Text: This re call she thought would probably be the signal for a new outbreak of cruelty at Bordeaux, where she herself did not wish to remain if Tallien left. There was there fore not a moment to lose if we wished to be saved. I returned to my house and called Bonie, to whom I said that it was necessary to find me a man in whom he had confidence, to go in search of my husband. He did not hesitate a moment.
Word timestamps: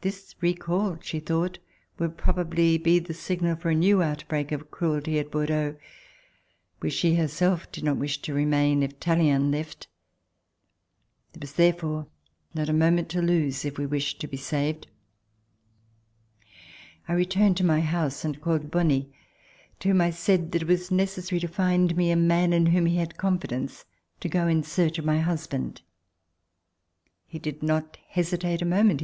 This 0.00 0.34
re 0.40 0.52
call 0.52 0.98
she 1.00 1.20
thought 1.20 1.60
would 1.96 2.16
probably 2.16 2.76
be 2.76 2.98
the 2.98 3.14
signal 3.14 3.54
for 3.54 3.70
a 3.70 3.74
new 3.76 4.02
outbreak 4.02 4.50
of 4.50 4.68
cruelty 4.72 5.16
at 5.20 5.30
Bordeaux, 5.30 5.76
where 6.80 6.90
she 6.90 7.14
herself 7.14 7.70
did 7.70 7.84
not 7.84 7.96
wish 7.96 8.20
to 8.22 8.34
remain 8.34 8.82
if 8.82 8.98
Tallien 8.98 9.52
left. 9.52 9.86
There 11.32 11.40
was 11.42 11.52
there 11.52 11.72
fore 11.72 12.08
not 12.52 12.68
a 12.68 12.72
moment 12.72 13.10
to 13.10 13.22
lose 13.22 13.64
if 13.64 13.78
we 13.78 13.86
wished 13.86 14.20
to 14.22 14.26
be 14.26 14.36
saved. 14.36 14.88
I 17.06 17.12
returned 17.12 17.56
to 17.58 17.64
my 17.64 17.80
house 17.80 18.24
and 18.24 18.40
called 18.40 18.72
Bonie, 18.72 19.12
to 19.78 19.90
whom 19.90 20.00
I 20.00 20.10
said 20.10 20.50
that 20.50 20.62
it 20.62 20.68
was 20.68 20.90
necessary 20.90 21.38
to 21.38 21.46
find 21.46 21.96
me 21.96 22.10
a 22.10 22.16
man 22.16 22.52
in 22.52 22.66
whom 22.66 22.86
he 22.86 22.96
had 22.96 23.16
confidence, 23.16 23.84
to 24.18 24.28
go 24.28 24.48
in 24.48 24.64
search 24.64 24.98
of 24.98 25.04
my 25.04 25.20
husband. 25.20 25.82
He 27.28 27.38
did 27.38 27.62
not 27.62 27.98
hesitate 28.08 28.62
a 28.62 28.64
moment. 28.64 28.98